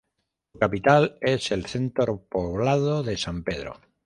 [0.51, 3.79] Su capital es el centro poblado de San Pedro.